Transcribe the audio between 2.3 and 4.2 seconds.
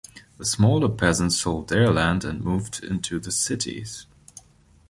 moved into the cities.